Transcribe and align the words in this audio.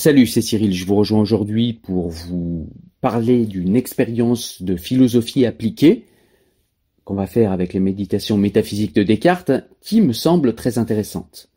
Salut, 0.00 0.28
c'est 0.28 0.42
Cyril, 0.42 0.72
je 0.72 0.86
vous 0.86 0.94
rejoins 0.94 1.20
aujourd'hui 1.20 1.72
pour 1.72 2.08
vous 2.08 2.70
parler 3.00 3.46
d'une 3.46 3.74
expérience 3.74 4.62
de 4.62 4.76
philosophie 4.76 5.44
appliquée 5.44 6.06
qu'on 7.02 7.16
va 7.16 7.26
faire 7.26 7.50
avec 7.50 7.72
les 7.72 7.80
méditations 7.80 8.38
métaphysiques 8.38 8.94
de 8.94 9.02
Descartes 9.02 9.50
qui 9.80 10.00
me 10.00 10.12
semble 10.12 10.54
très 10.54 10.78
intéressante. 10.78 11.50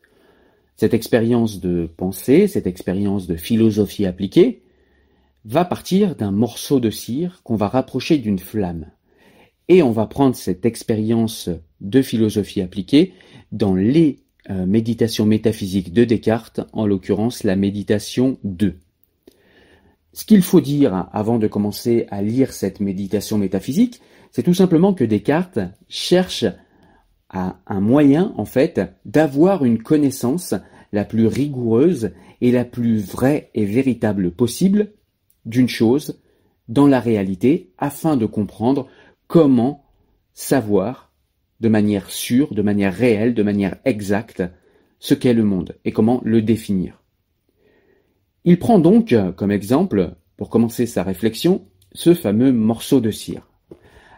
Cette 0.76 0.96
expérience 0.96 1.60
de 1.60 1.88
pensée, 1.96 2.48
cette 2.48 2.66
expérience 2.66 3.28
de 3.28 3.36
philosophie 3.36 4.08
appliquée 4.08 4.64
va 5.46 5.64
partir 5.64 6.16
d'un 6.16 6.32
morceau 6.32 6.80
de 6.80 6.90
cire 6.90 7.42
qu'on 7.44 7.58
va 7.58 7.68
rapprocher 7.68 8.18
d'une 8.18 8.40
flamme. 8.40 8.88
Et 9.68 9.84
on 9.84 9.92
va 9.92 10.08
prendre 10.08 10.36
cette 10.36 10.66
expérience 10.66 11.48
de 11.80 12.02
philosophie 12.02 12.62
appliquée 12.62 13.14
dans 13.52 13.76
les 13.76 14.18
méditation 14.66 15.26
métaphysique 15.26 15.94
de 15.94 16.04
Descartes, 16.04 16.62
en 16.74 16.86
l'occurrence 16.86 17.44
la 17.44 17.56
méditation 17.56 18.38
2. 18.44 18.78
Ce 20.14 20.26
qu'il 20.26 20.42
faut 20.42 20.62
dire 20.62 21.08
avant 21.14 21.40
de 21.40 21.48
commencer 21.48 22.06
à 22.10 22.22
lire 22.22 22.52
cette 22.52 22.80
méditation 22.80 23.38
métaphysique, 23.38 24.02
c'est 24.32 24.44
tout 24.44 24.54
simplement 24.54 24.94
que 24.94 25.04
Descartes 25.04 25.60
cherche 25.88 26.46
un 27.30 27.80
moyen, 27.80 28.34
en 28.38 28.46
fait, 28.46 28.82
d'avoir 29.06 29.64
une 29.64 29.82
connaissance 29.82 30.54
la 30.92 31.06
plus 31.06 31.28
rigoureuse 31.28 32.12
et 32.42 32.52
la 32.52 32.66
plus 32.66 33.00
vraie 33.00 33.50
et 33.54 33.66
véritable 33.66 34.32
possible 34.32 34.92
d'une 35.46 35.70
chose 35.70 36.20
dans 36.68 36.88
la 36.88 37.00
réalité 37.00 37.72
afin 37.78 38.18
de 38.18 38.26
comprendre 38.26 38.88
comment 39.28 39.86
savoir 40.34 41.11
de 41.62 41.70
manière 41.70 42.10
sûre, 42.10 42.54
de 42.54 42.62
manière 42.62 42.94
réelle, 42.94 43.34
de 43.34 43.44
manière 43.44 43.78
exacte, 43.86 44.44
ce 45.00 45.14
qu'est 45.14 45.34
le 45.34 45.44
monde 45.44 45.78
et 45.86 45.92
comment 45.92 46.20
le 46.26 46.42
définir. 46.42 47.02
Il 48.44 48.60
prend 48.60 48.80
donc 48.80 49.16
comme 49.38 49.52
exemple, 49.52 50.16
pour 50.38 50.50
commencer 50.50 50.88
sa 50.88 51.04
réflexion, 51.04 51.66
ce 51.94 52.16
fameux 52.16 52.52
morceau 52.52 53.00
de 53.00 53.12
cire. 53.12 53.48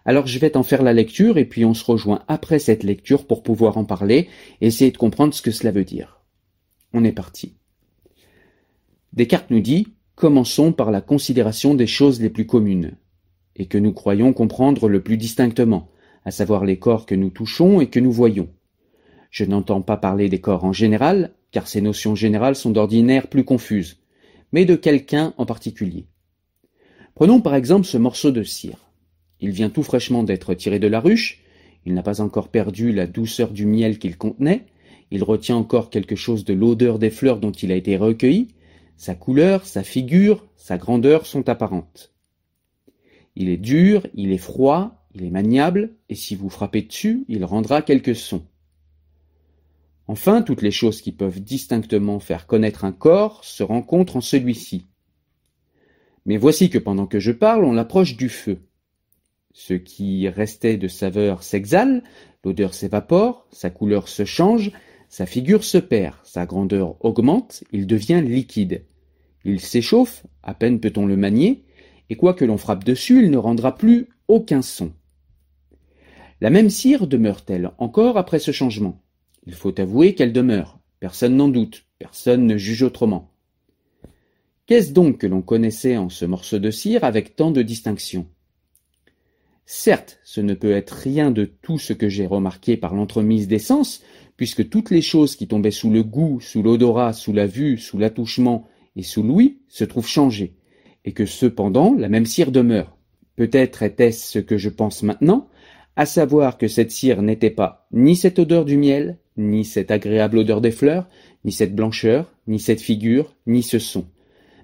Alors 0.05 0.25
je 0.25 0.39
vais 0.39 0.51
t'en 0.51 0.63
faire 0.63 0.83
la 0.83 0.93
lecture 0.93 1.37
et 1.37 1.45
puis 1.45 1.65
on 1.65 1.73
se 1.73 1.83
rejoint 1.83 2.23
après 2.27 2.59
cette 2.59 2.83
lecture 2.83 3.27
pour 3.27 3.43
pouvoir 3.43 3.77
en 3.77 3.85
parler 3.85 4.29
et 4.61 4.67
essayer 4.67 4.91
de 4.91 4.97
comprendre 4.97 5.33
ce 5.33 5.41
que 5.41 5.51
cela 5.51 5.71
veut 5.71 5.85
dire. 5.85 6.21
On 6.93 7.03
est 7.03 7.11
parti. 7.11 7.55
Descartes 9.11 9.51
nous 9.51 9.61
dit 9.61 9.93
Commençons 10.15 10.71
par 10.71 10.91
la 10.91 11.01
considération 11.01 11.73
des 11.73 11.87
choses 11.87 12.21
les 12.21 12.29
plus 12.29 12.45
communes, 12.45 12.97
et 13.55 13.65
que 13.65 13.79
nous 13.79 13.93
croyons 13.93 14.31
comprendre 14.31 14.87
le 14.87 15.01
plus 15.01 15.17
distinctement, 15.17 15.89
à 16.25 16.31
savoir 16.31 16.65
les 16.65 16.77
corps 16.77 17.05
que 17.05 17.15
nous 17.15 17.29
touchons 17.29 17.81
et 17.81 17.87
que 17.87 17.99
nous 17.99 18.11
voyons. 18.11 18.49
Je 19.31 19.45
n'entends 19.45 19.81
pas 19.81 19.97
parler 19.97 20.29
des 20.29 20.39
corps 20.39 20.63
en 20.63 20.73
général, 20.73 21.33
car 21.51 21.67
ces 21.67 21.81
notions 21.81 22.15
générales 22.15 22.55
sont 22.55 22.71
d'ordinaire 22.71 23.27
plus 23.27 23.43
confuses, 23.43 23.97
mais 24.51 24.65
de 24.65 24.75
quelqu'un 24.75 25.33
en 25.37 25.45
particulier. 25.45 26.05
Prenons 27.15 27.41
par 27.41 27.55
exemple 27.55 27.85
ce 27.85 27.97
morceau 27.97 28.31
de 28.31 28.43
cire. 28.43 28.77
Il 29.39 29.51
vient 29.51 29.69
tout 29.69 29.83
fraîchement 29.83 30.23
d'être 30.23 30.53
tiré 30.53 30.79
de 30.79 30.87
la 30.87 30.99
ruche, 30.99 31.43
il 31.85 31.93
n'a 31.93 32.03
pas 32.03 32.21
encore 32.21 32.49
perdu 32.49 32.91
la 32.91 33.07
douceur 33.07 33.51
du 33.51 33.65
miel 33.65 33.99
qu'il 33.99 34.17
contenait, 34.17 34.67
il 35.11 35.23
retient 35.23 35.57
encore 35.57 35.89
quelque 35.89 36.15
chose 36.15 36.45
de 36.45 36.53
l'odeur 36.53 36.97
des 36.97 37.09
fleurs 37.09 37.39
dont 37.39 37.51
il 37.51 37.71
a 37.71 37.75
été 37.75 37.97
recueilli, 37.97 38.47
sa 38.97 39.15
couleur, 39.15 39.65
sa 39.65 39.83
figure, 39.83 40.45
sa 40.55 40.77
grandeur 40.77 41.25
sont 41.25 41.49
apparentes. 41.49 42.13
Il 43.35 43.49
est 43.49 43.57
dur, 43.57 44.07
il 44.13 44.31
est 44.31 44.37
froid, 44.37 45.02
il 45.13 45.23
est 45.23 45.29
maniable, 45.29 45.95
et 46.09 46.15
si 46.15 46.35
vous 46.35 46.49
frappez 46.49 46.81
dessus, 46.81 47.25
il 47.27 47.45
rendra 47.45 47.81
quelques 47.81 48.15
sons. 48.15 48.45
Enfin, 50.07 50.41
toutes 50.41 50.61
les 50.61 50.71
choses 50.71 51.01
qui 51.01 51.11
peuvent 51.11 51.39
distinctement 51.39 52.19
faire 52.19 52.45
connaître 52.45 52.83
un 52.83 52.91
corps 52.91 53.43
se 53.45 53.63
rencontrent 53.63 54.17
en 54.17 54.21
celui-ci. 54.21 54.87
Mais 56.25 56.37
voici 56.37 56.69
que 56.69 56.77
pendant 56.77 57.07
que 57.07 57.19
je 57.19 57.31
parle, 57.31 57.63
on 57.63 57.73
l'approche 57.73 58.17
du 58.17 58.29
feu. 58.29 58.59
Ce 59.53 59.73
qui 59.73 60.27
restait 60.27 60.77
de 60.77 60.87
saveur 60.87 61.43
s'exhale, 61.43 62.03
l'odeur 62.43 62.73
s'évapore, 62.73 63.47
sa 63.51 63.69
couleur 63.69 64.07
se 64.07 64.25
change, 64.25 64.71
sa 65.09 65.25
figure 65.25 65.63
se 65.63 65.77
perd, 65.77 66.15
sa 66.23 66.45
grandeur 66.45 66.95
augmente, 67.05 67.63
il 67.71 67.85
devient 67.85 68.21
liquide. 68.25 68.85
Il 69.45 69.59
s'échauffe, 69.59 70.25
à 70.41 70.53
peine 70.53 70.79
peut-on 70.79 71.05
le 71.05 71.17
manier, 71.17 71.65
et 72.09 72.15
quoi 72.15 72.33
que 72.33 72.45
l'on 72.45 72.57
frappe 72.57 72.83
dessus, 72.83 73.23
il 73.23 73.29
ne 73.29 73.37
rendra 73.37 73.75
plus 73.75 74.09
aucun 74.27 74.61
son. 74.61 74.91
La 76.43 76.49
même 76.49 76.69
cire 76.69 77.07
demeure-t-elle 77.07 77.71
encore 77.77 78.17
après 78.17 78.37
ce 78.37 78.51
changement? 78.51 79.01
Il 79.45 79.53
faut 79.53 79.79
avouer 79.79 80.13
qu'elle 80.13 80.33
demeure, 80.33 80.77
personne 80.99 81.37
n'en 81.37 81.47
doute, 81.47 81.85
personne 81.99 82.45
ne 82.45 82.57
juge 82.57 82.83
autrement. 82.83 83.31
Qu'est-ce 84.65 84.91
donc 84.91 85.19
que 85.19 85.27
l'on 85.27 85.41
connaissait 85.41 85.95
en 85.95 86.09
ce 86.09 86.25
morceau 86.25 86.59
de 86.59 86.69
cire 86.69 87.05
avec 87.05 87.37
tant 87.37 87.51
de 87.51 87.61
distinction? 87.61 88.27
Certes, 89.65 90.19
ce 90.25 90.41
ne 90.41 90.53
peut 90.53 90.73
être 90.73 90.91
rien 90.91 91.31
de 91.31 91.45
tout 91.45 91.79
ce 91.79 91.93
que 91.93 92.09
j'ai 92.09 92.25
remarqué 92.25 92.75
par 92.75 92.93
l'entremise 92.93 93.47
des 93.47 93.57
sens, 93.57 94.03
puisque 94.35 94.67
toutes 94.67 94.89
les 94.89 95.01
choses 95.01 95.37
qui 95.37 95.47
tombaient 95.47 95.71
sous 95.71 95.91
le 95.91 96.03
goût, 96.03 96.41
sous 96.41 96.61
l'odorat, 96.61 97.13
sous 97.13 97.31
la 97.31 97.47
vue, 97.47 97.77
sous 97.77 97.97
l'attouchement 97.97 98.67
et 98.97 99.03
sous 99.03 99.23
l'ouïe 99.23 99.59
se 99.69 99.85
trouvent 99.85 100.09
changées, 100.09 100.57
et 101.05 101.13
que 101.13 101.25
cependant 101.25 101.95
la 101.97 102.09
même 102.09 102.25
cire 102.25 102.51
demeure. 102.51 102.97
Peut-être 103.37 103.81
était-ce 103.81 104.29
ce 104.29 104.39
que 104.39 104.57
je 104.57 104.69
pense 104.69 105.03
maintenant, 105.03 105.47
à 105.95 106.05
savoir 106.05 106.57
que 106.57 106.67
cette 106.67 106.91
cire 106.91 107.21
n'était 107.21 107.49
pas 107.49 107.87
ni 107.91 108.15
cette 108.15 108.39
odeur 108.39 108.65
du 108.65 108.77
miel, 108.77 109.17
ni 109.37 109.65
cette 109.65 109.91
agréable 109.91 110.39
odeur 110.39 110.61
des 110.61 110.71
fleurs, 110.71 111.07
ni 111.45 111.51
cette 111.51 111.75
blancheur, 111.75 112.31
ni 112.47 112.59
cette 112.59 112.81
figure, 112.81 113.35
ni 113.45 113.63
ce 113.63 113.79
son, 113.79 114.05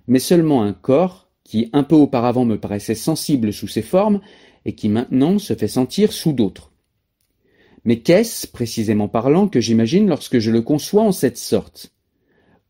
mais 0.08 0.20
seulement 0.20 0.64
un 0.64 0.74
corps 0.74 1.30
qui 1.44 1.70
un 1.74 1.84
peu 1.84 1.96
auparavant 1.96 2.46
me 2.46 2.60
paraissait 2.60 2.96
sensible 2.96 3.54
sous 3.54 3.68
ses 3.68 3.82
formes 3.82 4.22
et 4.66 4.74
qui 4.74 4.90
maintenant 4.90 5.40
se 5.40 5.56
fait 5.56 5.68
sentir 5.68 6.12
sous 6.14 6.34
d'autres. 6.34 6.72
Mais 7.86 8.00
qu'est-ce, 8.00 8.46
précisément 8.46 9.08
parlant, 9.08 9.48
que 9.48 9.62
j'imagine 9.62 10.08
lorsque 10.08 10.40
je 10.40 10.52
le 10.52 10.62
conçois 10.62 11.04
en 11.04 11.12
cette 11.12 11.38
sorte? 11.38 11.94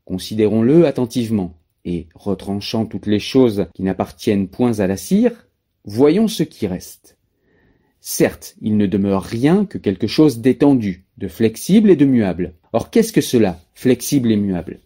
Considérons-le 0.06 0.86
attentivement, 0.86 1.56
et 1.86 2.08
retranchant 2.14 2.86
toutes 2.86 3.08
les 3.08 3.20
choses 3.20 3.68
qui 3.74 3.84
n'appartiennent 3.84 4.48
point 4.48 4.80
à 4.80 4.88
la 4.88 4.98
cire, 4.98 5.48
voyons 5.86 6.28
ce 6.28 6.44
qui 6.44 6.68
reste. 6.68 7.19
Certes, 8.02 8.56
il 8.62 8.78
ne 8.78 8.86
demeure 8.86 9.24
rien 9.24 9.66
que 9.66 9.78
quelque 9.78 10.08
chose 10.08 10.40
d'étendu, 10.40 11.04
de 11.18 11.28
flexible 11.28 11.90
et 11.92 11.96
de 11.96 12.06
muable. 12.06 12.54
Or 12.72 12.90
qu'est-ce 12.92 13.12
que 13.12 13.22
cela, 13.22 13.60
flexible 13.74 14.32
et 14.32 14.38
muable? 14.38 14.80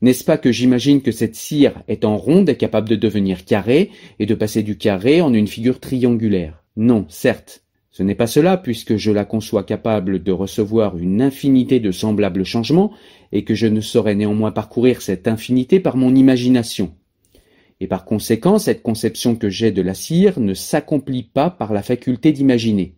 N'est-ce 0.00 0.22
pas 0.22 0.38
que 0.38 0.52
j'imagine 0.52 1.02
que 1.02 1.10
cette 1.10 1.34
cire 1.34 1.82
étant 1.88 2.16
ronde 2.16 2.48
est 2.48 2.56
capable 2.56 2.88
de 2.88 2.94
devenir 2.94 3.44
carrée 3.44 3.90
et 4.20 4.26
de 4.26 4.34
passer 4.36 4.62
du 4.62 4.78
carré 4.78 5.20
en 5.20 5.34
une 5.34 5.48
figure 5.48 5.80
triangulaire? 5.80 6.62
Non, 6.76 7.06
certes. 7.08 7.64
Ce 7.90 8.04
n'est 8.04 8.14
pas 8.14 8.28
cela 8.28 8.56
puisque 8.56 8.96
je 8.96 9.10
la 9.10 9.24
conçois 9.24 9.64
capable 9.64 10.22
de 10.22 10.30
recevoir 10.30 10.96
une 10.96 11.20
infinité 11.20 11.80
de 11.80 11.90
semblables 11.90 12.44
changements 12.44 12.92
et 13.32 13.42
que 13.42 13.56
je 13.56 13.66
ne 13.66 13.80
saurais 13.80 14.14
néanmoins 14.14 14.52
parcourir 14.52 15.02
cette 15.02 15.26
infinité 15.26 15.80
par 15.80 15.96
mon 15.96 16.14
imagination. 16.14 16.94
Et 17.80 17.86
par 17.86 18.04
conséquent, 18.04 18.58
cette 18.58 18.82
conception 18.82 19.36
que 19.36 19.48
j'ai 19.48 19.70
de 19.70 19.82
la 19.82 19.94
cire 19.94 20.40
ne 20.40 20.54
s'accomplit 20.54 21.22
pas 21.22 21.50
par 21.50 21.72
la 21.72 21.82
faculté 21.82 22.32
d'imaginer. 22.32 22.94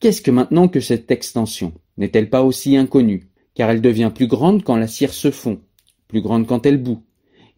Qu'est-ce 0.00 0.22
que 0.22 0.30
maintenant 0.30 0.68
que 0.68 0.80
cette 0.80 1.10
extension? 1.10 1.72
N'est-elle 1.96 2.30
pas 2.30 2.42
aussi 2.42 2.76
inconnue? 2.76 3.30
Car 3.54 3.70
elle 3.70 3.80
devient 3.80 4.12
plus 4.14 4.28
grande 4.28 4.62
quand 4.62 4.76
la 4.76 4.86
cire 4.86 5.12
se 5.12 5.30
fond, 5.30 5.60
plus 6.06 6.20
grande 6.20 6.46
quand 6.46 6.66
elle 6.66 6.78
bout, 6.78 7.02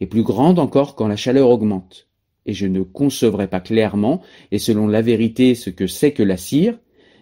et 0.00 0.06
plus 0.06 0.22
grande 0.22 0.58
encore 0.58 0.94
quand 0.94 1.08
la 1.08 1.16
chaleur 1.16 1.50
augmente. 1.50 2.08
Et 2.46 2.54
je 2.54 2.66
ne 2.66 2.82
concevrais 2.82 3.48
pas 3.48 3.60
clairement, 3.60 4.22
et 4.50 4.58
selon 4.58 4.86
la 4.86 5.02
vérité, 5.02 5.54
ce 5.54 5.68
que 5.68 5.86
c'est 5.86 6.12
que 6.12 6.22
la 6.22 6.38
cire, 6.38 6.78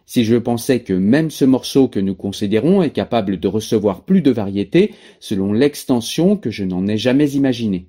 si 0.07 0.25
je 0.25 0.37
pensais 0.37 0.81
que 0.81 0.93
même 0.93 1.31
ce 1.31 1.45
morceau 1.45 1.89
que 1.89 2.01
nous 2.01 2.15
considérons 2.15 2.83
est 2.83 2.91
capable 2.91 3.41
de 3.41 3.49
recevoir 3.49 4.05
plus 4.05 4.23
de 4.23 4.31
variétés 4.31 4.95
selon 5.19 5.53
l'extension 5.53 6.37
que 6.37 6.51
je 6.51 6.65
n'en 6.65 6.87
ai 6.87 6.97
jamais 6.97 7.33
imaginée. 7.33 7.89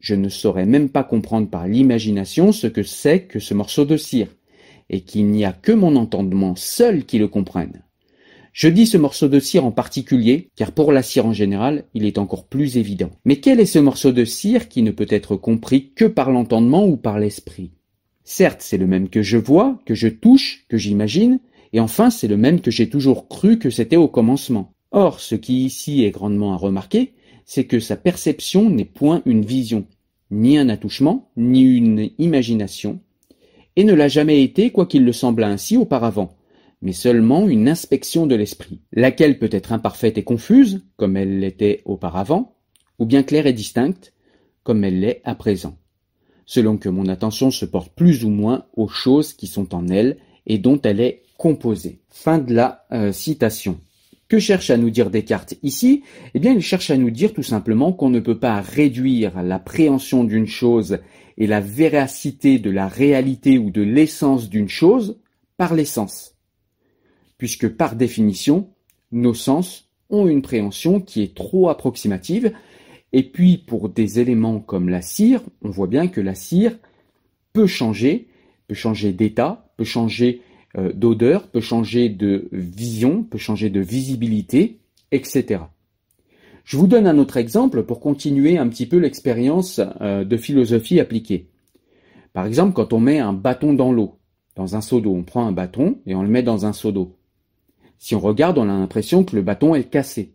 je 0.00 0.14
ne 0.14 0.28
saurais 0.28 0.66
même 0.66 0.88
pas 0.88 1.04
comprendre 1.04 1.48
par 1.48 1.68
l'imagination 1.68 2.52
ce 2.52 2.66
que 2.66 2.82
c'est 2.82 3.22
que 3.22 3.38
ce 3.38 3.54
morceau 3.54 3.84
de 3.84 3.96
cire, 3.96 4.28
et 4.88 5.02
qu'il 5.02 5.26
n'y 5.26 5.44
a 5.44 5.52
que 5.52 5.72
mon 5.72 5.94
entendement 5.96 6.56
seul 6.56 7.04
qui 7.04 7.18
le 7.18 7.28
comprenne. 7.28 7.84
Je 8.52 8.68
dis 8.68 8.86
ce 8.86 8.96
morceau 8.96 9.28
de 9.28 9.38
cire 9.38 9.64
en 9.64 9.70
particulier, 9.70 10.48
car 10.56 10.72
pour 10.72 10.90
la 10.90 11.02
cire 11.02 11.26
en 11.26 11.32
général, 11.32 11.84
il 11.94 12.04
est 12.04 12.18
encore 12.18 12.46
plus 12.46 12.78
évident. 12.78 13.10
Mais 13.24 13.36
quel 13.36 13.60
est 13.60 13.66
ce 13.66 13.78
morceau 13.78 14.10
de 14.10 14.24
cire 14.24 14.68
qui 14.68 14.82
ne 14.82 14.90
peut 14.90 15.06
être 15.08 15.36
compris 15.36 15.92
que 15.94 16.06
par 16.06 16.32
l'entendement 16.32 16.84
ou 16.84 16.96
par 16.96 17.20
l'esprit? 17.20 17.70
Certes, 18.24 18.62
c'est 18.62 18.78
le 18.78 18.88
même 18.88 19.08
que 19.08 19.22
je 19.22 19.38
vois, 19.38 19.78
que 19.86 19.94
je 19.94 20.08
touche, 20.08 20.64
que 20.68 20.76
j'imagine, 20.76 21.38
et 21.72 21.80
enfin 21.80 22.10
c'est 22.10 22.28
le 22.28 22.36
même 22.36 22.60
que 22.60 22.70
j'ai 22.70 22.88
toujours 22.88 23.28
cru 23.28 23.58
que 23.58 23.70
c'était 23.70 23.96
au 23.96 24.08
commencement. 24.08 24.72
Or, 24.90 25.20
ce 25.20 25.36
qui 25.36 25.64
ici 25.64 26.04
est 26.04 26.10
grandement 26.10 26.52
à 26.52 26.56
remarquer, 26.56 27.12
c'est 27.50 27.64
que 27.64 27.80
sa 27.80 27.96
perception 27.96 28.70
n'est 28.70 28.84
point 28.84 29.22
une 29.26 29.44
vision, 29.44 29.84
ni 30.30 30.56
un 30.56 30.68
attouchement, 30.68 31.32
ni 31.36 31.62
une 31.62 32.10
imagination, 32.18 33.00
et 33.74 33.82
ne 33.82 33.92
l'a 33.92 34.06
jamais 34.06 34.44
été 34.44 34.70
quoiqu'il 34.70 35.04
le 35.04 35.12
semblât 35.12 35.48
ainsi 35.48 35.76
auparavant, 35.76 36.36
mais 36.80 36.92
seulement 36.92 37.48
une 37.48 37.68
inspection 37.68 38.28
de 38.28 38.36
l'esprit, 38.36 38.82
laquelle 38.92 39.40
peut 39.40 39.48
être 39.50 39.72
imparfaite 39.72 40.16
et 40.16 40.22
confuse, 40.22 40.86
comme 40.96 41.16
elle 41.16 41.40
l'était 41.40 41.82
auparavant, 41.86 42.54
ou 43.00 43.04
bien 43.04 43.24
claire 43.24 43.48
et 43.48 43.52
distincte, 43.52 44.14
comme 44.62 44.84
elle 44.84 45.00
l'est 45.00 45.20
à 45.24 45.34
présent, 45.34 45.76
selon 46.46 46.76
que 46.76 46.88
mon 46.88 47.08
attention 47.08 47.50
se 47.50 47.64
porte 47.64 47.92
plus 47.96 48.24
ou 48.24 48.30
moins 48.30 48.66
aux 48.76 48.86
choses 48.86 49.32
qui 49.32 49.48
sont 49.48 49.74
en 49.74 49.88
elle 49.88 50.18
et 50.46 50.58
dont 50.58 50.80
elle 50.82 51.00
est 51.00 51.24
composée. 51.36 51.98
Fin 52.10 52.38
de 52.38 52.54
la 52.54 52.86
euh, 52.92 53.10
citation. 53.10 53.80
Que 54.30 54.38
cherche 54.38 54.70
à 54.70 54.76
nous 54.76 54.90
dire 54.90 55.10
Descartes 55.10 55.54
ici 55.64 56.04
Eh 56.34 56.38
bien, 56.38 56.52
il 56.52 56.62
cherche 56.62 56.90
à 56.90 56.96
nous 56.96 57.10
dire 57.10 57.34
tout 57.34 57.42
simplement 57.42 57.92
qu'on 57.92 58.10
ne 58.10 58.20
peut 58.20 58.38
pas 58.38 58.60
réduire 58.60 59.42
l'appréhension 59.42 60.22
d'une 60.22 60.46
chose 60.46 61.00
et 61.36 61.48
la 61.48 61.58
véracité 61.58 62.60
de 62.60 62.70
la 62.70 62.86
réalité 62.86 63.58
ou 63.58 63.70
de 63.70 63.82
l'essence 63.82 64.48
d'une 64.48 64.68
chose 64.68 65.18
par 65.56 65.74
l'essence. 65.74 66.36
Puisque 67.38 67.68
par 67.70 67.96
définition, 67.96 68.70
nos 69.10 69.34
sens 69.34 69.90
ont 70.10 70.28
une 70.28 70.42
préhension 70.42 71.00
qui 71.00 71.22
est 71.22 71.34
trop 71.34 71.68
approximative, 71.68 72.52
et 73.12 73.24
puis 73.24 73.58
pour 73.58 73.88
des 73.88 74.20
éléments 74.20 74.60
comme 74.60 74.90
la 74.90 75.02
cire, 75.02 75.42
on 75.62 75.70
voit 75.70 75.88
bien 75.88 76.06
que 76.06 76.20
la 76.20 76.36
cire 76.36 76.78
peut 77.52 77.66
changer, 77.66 78.28
peut 78.68 78.76
changer 78.76 79.12
d'état, 79.12 79.72
peut 79.76 79.82
changer 79.82 80.40
d'odeur, 80.76 81.48
peut 81.48 81.60
changer 81.60 82.08
de 82.08 82.48
vision, 82.52 83.24
peut 83.24 83.38
changer 83.38 83.70
de 83.70 83.80
visibilité, 83.80 84.78
etc. 85.10 85.60
Je 86.64 86.76
vous 86.76 86.86
donne 86.86 87.08
un 87.08 87.18
autre 87.18 87.36
exemple 87.36 87.82
pour 87.82 87.98
continuer 87.98 88.56
un 88.56 88.68
petit 88.68 88.86
peu 88.86 88.98
l'expérience 88.98 89.80
euh, 90.00 90.24
de 90.24 90.36
philosophie 90.36 91.00
appliquée. 91.00 91.48
Par 92.32 92.46
exemple, 92.46 92.74
quand 92.74 92.92
on 92.92 93.00
met 93.00 93.18
un 93.18 93.32
bâton 93.32 93.72
dans 93.72 93.90
l'eau, 93.90 94.18
dans 94.54 94.76
un 94.76 94.80
seau 94.80 95.00
d'eau, 95.00 95.12
on 95.12 95.24
prend 95.24 95.46
un 95.46 95.52
bâton 95.52 95.98
et 96.06 96.14
on 96.14 96.22
le 96.22 96.28
met 96.28 96.44
dans 96.44 96.66
un 96.66 96.72
seau 96.72 96.92
d'eau. 96.92 97.16
Si 97.98 98.14
on 98.14 98.20
regarde, 98.20 98.56
on 98.56 98.68
a 98.68 98.78
l'impression 98.78 99.24
que 99.24 99.34
le 99.34 99.42
bâton 99.42 99.74
est 99.74 99.90
cassé. 99.90 100.34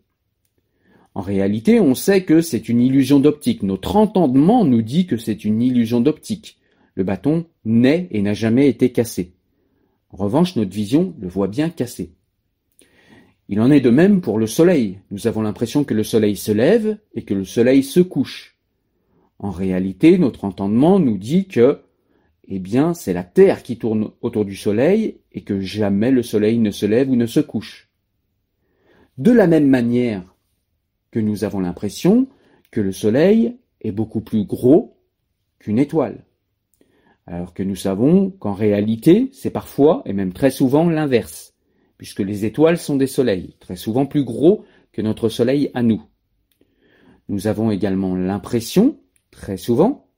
En 1.14 1.22
réalité, 1.22 1.80
on 1.80 1.94
sait 1.94 2.24
que 2.24 2.42
c'est 2.42 2.68
une 2.68 2.82
illusion 2.82 3.18
d'optique. 3.18 3.62
Notre 3.62 3.96
entendement 3.96 4.66
nous 4.66 4.82
dit 4.82 5.06
que 5.06 5.16
c'est 5.16 5.44
une 5.44 5.62
illusion 5.62 6.02
d'optique. 6.02 6.58
Le 6.94 7.04
bâton 7.04 7.46
n'est 7.64 8.08
et 8.10 8.20
n'a 8.20 8.34
jamais 8.34 8.68
été 8.68 8.92
cassé. 8.92 9.35
En 10.10 10.16
revanche, 10.16 10.56
notre 10.56 10.74
vision 10.74 11.14
le 11.18 11.28
voit 11.28 11.48
bien 11.48 11.70
cassé. 11.70 12.12
Il 13.48 13.60
en 13.60 13.70
est 13.70 13.80
de 13.80 13.90
même 13.90 14.20
pour 14.20 14.38
le 14.38 14.46
soleil. 14.46 14.98
Nous 15.10 15.26
avons 15.26 15.42
l'impression 15.42 15.84
que 15.84 15.94
le 15.94 16.02
soleil 16.02 16.36
se 16.36 16.52
lève 16.52 16.98
et 17.14 17.22
que 17.22 17.34
le 17.34 17.44
soleil 17.44 17.82
se 17.82 18.00
couche. 18.00 18.56
En 19.38 19.50
réalité, 19.50 20.18
notre 20.18 20.44
entendement 20.44 20.98
nous 20.98 21.18
dit 21.18 21.46
que, 21.46 21.80
eh 22.48 22.58
bien, 22.58 22.94
c'est 22.94 23.12
la 23.12 23.24
Terre 23.24 23.62
qui 23.62 23.78
tourne 23.78 24.10
autour 24.20 24.44
du 24.44 24.56
soleil 24.56 25.18
et 25.32 25.42
que 25.42 25.60
jamais 25.60 26.10
le 26.10 26.22
soleil 26.22 26.58
ne 26.58 26.70
se 26.70 26.86
lève 26.86 27.10
ou 27.10 27.16
ne 27.16 27.26
se 27.26 27.40
couche. 27.40 27.88
De 29.18 29.30
la 29.30 29.46
même 29.46 29.68
manière 29.68 30.34
que 31.10 31.20
nous 31.20 31.44
avons 31.44 31.60
l'impression 31.60 32.28
que 32.70 32.80
le 32.80 32.92
soleil 32.92 33.56
est 33.80 33.92
beaucoup 33.92 34.20
plus 34.20 34.44
gros 34.44 34.98
qu'une 35.58 35.78
étoile. 35.78 36.24
Alors 37.26 37.54
que 37.54 37.62
nous 37.62 37.76
savons 37.76 38.30
qu'en 38.30 38.54
réalité, 38.54 39.30
c'est 39.32 39.50
parfois, 39.50 40.02
et 40.06 40.12
même 40.12 40.32
très 40.32 40.50
souvent, 40.50 40.88
l'inverse, 40.88 41.54
puisque 41.98 42.20
les 42.20 42.44
étoiles 42.44 42.78
sont 42.78 42.96
des 42.96 43.08
soleils, 43.08 43.56
très 43.58 43.76
souvent 43.76 44.06
plus 44.06 44.24
gros 44.24 44.64
que 44.92 45.02
notre 45.02 45.28
soleil 45.28 45.70
à 45.74 45.82
nous. 45.82 46.02
Nous 47.28 47.48
avons 47.48 47.72
également 47.72 48.14
l'impression, 48.14 49.00
très 49.32 49.56
souvent, 49.56 50.08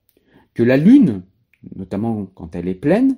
que 0.52 0.62
la 0.62 0.76
Lune, 0.76 1.22
notamment 1.74 2.26
quand 2.26 2.54
elle 2.54 2.68
est 2.68 2.74
pleine, 2.74 3.16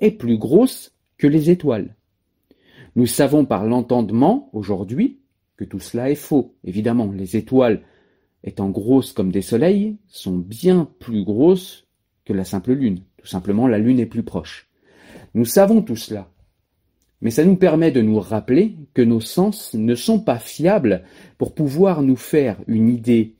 est 0.00 0.10
plus 0.10 0.36
grosse 0.36 0.94
que 1.16 1.26
les 1.26 1.48
étoiles. 1.48 1.96
Nous 2.96 3.06
savons 3.06 3.46
par 3.46 3.64
l'entendement, 3.64 4.50
aujourd'hui, 4.52 5.20
que 5.56 5.64
tout 5.64 5.80
cela 5.80 6.10
est 6.10 6.16
faux. 6.16 6.54
Évidemment, 6.64 7.10
les 7.10 7.36
étoiles, 7.36 7.82
étant 8.44 8.68
grosses 8.68 9.12
comme 9.12 9.32
des 9.32 9.40
soleils, 9.40 9.96
sont 10.08 10.36
bien 10.36 10.90
plus 10.98 11.24
grosses 11.24 11.86
que 12.26 12.34
la 12.34 12.44
simple 12.44 12.72
Lune. 12.72 13.02
Tout 13.22 13.28
simplement, 13.28 13.68
la 13.68 13.78
Lune 13.78 14.00
est 14.00 14.06
plus 14.06 14.24
proche. 14.24 14.68
Nous 15.34 15.44
savons 15.44 15.80
tout 15.80 15.96
cela. 15.96 16.28
mais 17.20 17.30
ça 17.30 17.44
nous 17.44 17.54
permet 17.54 17.92
de 17.92 18.02
nous 18.02 18.18
rappeler 18.18 18.76
que 18.94 19.02
nos 19.02 19.20
sens 19.20 19.74
ne 19.74 19.94
sont 19.94 20.18
pas 20.18 20.40
fiables 20.40 21.04
pour 21.38 21.54
pouvoir 21.54 22.02
nous 22.02 22.16
faire 22.16 22.58
une 22.66 22.88
idée 22.88 23.36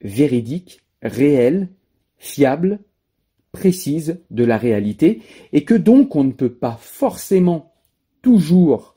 véridique, 0.00 0.80
réelle, 1.02 1.68
fiable, 2.18 2.80
précise 3.52 4.20
de 4.30 4.44
la 4.44 4.58
réalité, 4.58 5.22
et 5.52 5.64
que 5.64 5.74
donc 5.74 6.16
on 6.16 6.24
ne 6.24 6.32
peut 6.32 6.52
pas 6.52 6.76
forcément 6.80 7.72
toujours 8.22 8.96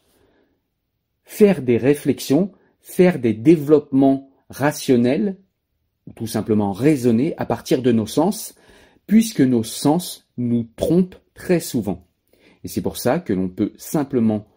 faire 1.23 1.61
des 1.61 1.77
réflexions, 1.77 2.51
faire 2.81 3.19
des 3.19 3.33
développements 3.33 4.29
rationnels, 4.49 5.37
ou 6.07 6.13
tout 6.13 6.27
simplement 6.27 6.71
raisonner 6.71 7.35
à 7.37 7.45
partir 7.45 7.83
de 7.83 7.91
nos 7.91 8.07
sens, 8.07 8.55
puisque 9.07 9.41
nos 9.41 9.63
sens 9.63 10.27
nous 10.37 10.67
trompent 10.75 11.17
très 11.33 11.59
souvent. 11.59 12.07
Et 12.63 12.67
c'est 12.67 12.81
pour 12.81 12.97
ça 12.97 13.19
que 13.19 13.33
l'on 13.33 13.49
peut 13.49 13.73
simplement 13.77 14.47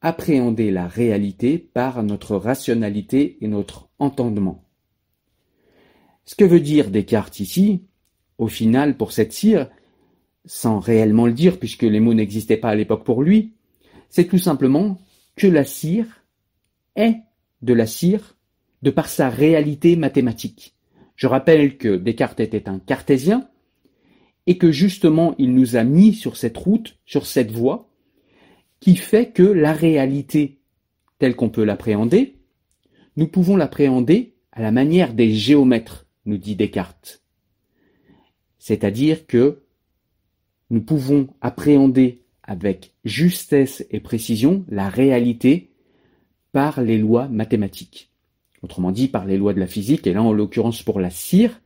appréhender 0.00 0.70
la 0.70 0.86
réalité 0.88 1.58
par 1.58 2.02
notre 2.02 2.36
rationalité 2.36 3.36
et 3.40 3.48
notre 3.48 3.88
entendement. 3.98 4.64
Ce 6.24 6.34
que 6.34 6.44
veut 6.44 6.60
dire 6.60 6.90
Descartes 6.90 7.40
ici, 7.40 7.84
au 8.38 8.48
final, 8.48 8.96
pour 8.96 9.12
cette 9.12 9.32
cire, 9.32 9.68
sans 10.46 10.78
réellement 10.78 11.26
le 11.26 11.32
dire 11.32 11.58
puisque 11.58 11.82
les 11.82 12.00
mots 12.00 12.14
n'existaient 12.14 12.56
pas 12.56 12.70
à 12.70 12.74
l'époque 12.74 13.04
pour 13.04 13.22
lui, 13.22 13.52
c'est 14.08 14.28
tout 14.28 14.38
simplement 14.38 14.98
que 15.36 15.46
la 15.46 15.64
cire 15.64 16.24
est 16.96 17.16
de 17.62 17.74
la 17.74 17.86
cire 17.86 18.36
de 18.82 18.90
par 18.90 19.08
sa 19.08 19.28
réalité 19.28 19.96
mathématique. 19.96 20.74
Je 21.16 21.26
rappelle 21.26 21.76
que 21.76 21.96
Descartes 21.96 22.40
était 22.40 22.68
un 22.68 22.78
cartésien 22.78 23.48
et 24.46 24.58
que 24.58 24.72
justement 24.72 25.34
il 25.38 25.54
nous 25.54 25.76
a 25.76 25.84
mis 25.84 26.14
sur 26.14 26.36
cette 26.36 26.56
route, 26.56 26.98
sur 27.04 27.26
cette 27.26 27.50
voie, 27.50 27.88
qui 28.80 28.96
fait 28.96 29.30
que 29.30 29.42
la 29.42 29.72
réalité 29.72 30.60
telle 31.18 31.36
qu'on 31.36 31.50
peut 31.50 31.64
l'appréhender, 31.64 32.38
nous 33.16 33.28
pouvons 33.28 33.56
l'appréhender 33.56 34.34
à 34.52 34.62
la 34.62 34.72
manière 34.72 35.12
des 35.12 35.32
géomètres, 35.32 36.06
nous 36.24 36.38
dit 36.38 36.56
Descartes. 36.56 37.22
C'est-à-dire 38.58 39.26
que 39.26 39.62
nous 40.70 40.80
pouvons 40.80 41.28
appréhender 41.40 42.22
avec 42.42 42.94
justesse 43.04 43.84
et 43.90 44.00
précision 44.00 44.64
la 44.68 44.88
réalité 44.88 45.70
par 46.52 46.82
les 46.82 46.98
lois 46.98 47.28
mathématiques. 47.28 48.10
Autrement 48.62 48.92
dit, 48.92 49.08
par 49.08 49.24
les 49.24 49.36
lois 49.36 49.54
de 49.54 49.60
la 49.60 49.66
physique, 49.66 50.06
et 50.06 50.12
là 50.12 50.22
en 50.22 50.32
l'occurrence 50.32 50.82
pour 50.82 51.00
la 51.00 51.10
cire, 51.10 51.60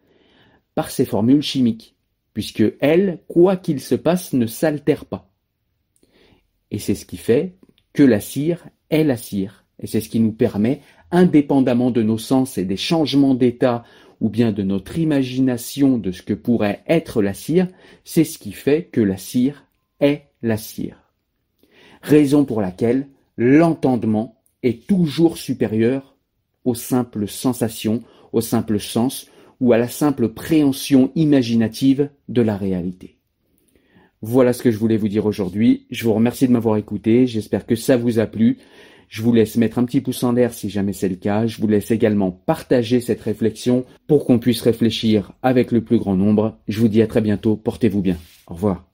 par 0.75 0.90
ses 0.90 1.04
formules 1.04 1.43
chimiques, 1.43 1.94
puisque 2.35 2.64
elle, 2.81 3.21
quoi 3.29 3.57
qu'il 3.57 3.81
se 3.81 3.95
passe, 3.95 4.33
ne 4.33 4.47
s'altère 4.47 5.07
pas. 5.07 5.31
Et 6.71 6.79
c'est 6.79 6.97
ce 6.97 7.07
qui 7.07 7.17
fait 7.17 7.57
que 7.93 8.03
la 8.03 8.21
cire 8.21 8.67
est 8.91 9.05
la 9.05 9.17
cire, 9.17 9.64
et 9.81 9.87
c'est 9.87 10.00
ce 10.00 10.09
qui 10.09 10.21
nous 10.21 10.33
permet, 10.33 10.81
indépendamment 11.11 11.93
de 11.93 12.03
nos 12.03 12.19
sens 12.19 12.59
et 12.59 12.64
des 12.64 12.76
changements 12.76 13.35
d'état 13.35 13.85
ou 14.21 14.29
bien 14.29 14.53
de 14.53 14.62
notre 14.62 14.99
imagination 14.99 15.99
de 15.99 16.11
ce 16.11 16.23
que 16.23 16.35
pourrait 16.35 16.83
être 16.88 17.23
la 17.23 17.35
cire, 17.35 17.69
c'est 18.05 18.25
ce 18.25 18.38
qui 18.38 18.53
fait 18.53 18.85
que 18.85 19.00
la 19.00 19.17
cire 19.17 19.64
est 20.00 20.23
la 20.43 20.57
cire. 20.57 21.12
Raison 22.03 22.45
pour 22.45 22.61
laquelle 22.61 23.09
l'entendement 23.37 24.41
est 24.62 24.87
toujours 24.87 25.37
supérieur 25.37 26.17
aux 26.64 26.75
simples 26.75 27.29
sensations, 27.29 28.03
aux 28.33 28.41
simples 28.41 28.81
sens 28.81 29.29
ou 29.61 29.73
à 29.73 29.79
la 29.79 29.89
simple 29.89 30.29
préhension 30.29 31.11
imaginative 31.15 32.11
de 32.29 32.43
la 32.43 32.57
réalité. 32.57 33.19
Voilà 34.23 34.53
ce 34.53 34.63
que 34.63 34.71
je 34.71 34.79
voulais 34.79 34.97
vous 34.97 35.09
dire 35.09 35.27
aujourd'hui. 35.27 35.87
Je 35.91 36.05
vous 36.05 36.15
remercie 36.15 36.47
de 36.47 36.53
m'avoir 36.53 36.77
écouté. 36.79 37.27
J'espère 37.27 37.67
que 37.67 37.77
ça 37.77 37.97
vous 37.97 38.19
a 38.19 38.27
plu. 38.27 38.59
Je 39.09 39.23
vous 39.23 39.33
laisse 39.33 39.57
mettre 39.57 39.79
un 39.79 39.85
petit 39.85 40.01
pouce 40.01 40.23
en 40.25 40.33
l'air 40.33 40.55
si 40.55 40.71
jamais 40.71 40.95
c'est 40.95 41.11
le 41.11 41.17
cas. 41.17 41.47
Je 41.47 41.61
vous 41.61 41.69
laisse 41.69 41.91
également 41.91 42.31
partager 42.31 43.01
cette 43.01 43.21
réflexion 43.21 43.85
pour 44.07 44.25
qu'on 44.25 44.39
puisse 44.39 44.63
réfléchir 44.63 45.33
avec 45.43 45.73
le 45.73 45.83
plus 45.83 45.99
grand 45.99 46.17
nombre. 46.17 46.59
Je 46.69 46.81
vous 46.81 46.89
dis 46.89 47.03
à 47.03 47.07
très 47.07 47.21
bientôt. 47.21 47.55
Portez-vous 47.55 48.01
bien. 48.01 48.17
Au 48.47 48.55
revoir. 48.55 48.94